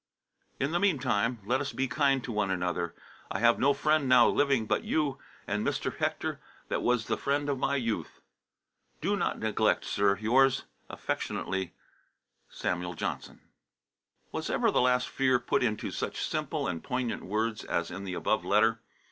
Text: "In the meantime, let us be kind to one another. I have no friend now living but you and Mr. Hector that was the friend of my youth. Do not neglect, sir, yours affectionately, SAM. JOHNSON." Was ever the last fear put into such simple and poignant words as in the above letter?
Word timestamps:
"In 0.59 0.71
the 0.71 0.79
meantime, 0.79 1.37
let 1.45 1.61
us 1.61 1.73
be 1.73 1.87
kind 1.87 2.23
to 2.23 2.31
one 2.31 2.49
another. 2.49 2.95
I 3.29 3.37
have 3.37 3.59
no 3.59 3.71
friend 3.71 4.09
now 4.09 4.27
living 4.27 4.65
but 4.65 4.83
you 4.83 5.19
and 5.45 5.63
Mr. 5.63 5.95
Hector 5.97 6.41
that 6.69 6.81
was 6.81 7.05
the 7.05 7.19
friend 7.19 7.47
of 7.49 7.59
my 7.59 7.75
youth. 7.75 8.19
Do 8.99 9.15
not 9.15 9.37
neglect, 9.37 9.85
sir, 9.85 10.17
yours 10.17 10.63
affectionately, 10.89 11.75
SAM. 12.49 12.81
JOHNSON." 12.95 13.41
Was 14.31 14.49
ever 14.49 14.71
the 14.71 14.81
last 14.81 15.07
fear 15.07 15.37
put 15.37 15.61
into 15.61 15.91
such 15.91 16.23
simple 16.25 16.67
and 16.67 16.83
poignant 16.83 17.23
words 17.23 17.63
as 17.63 17.91
in 17.91 18.03
the 18.03 18.15
above 18.15 18.43
letter? 18.43 18.79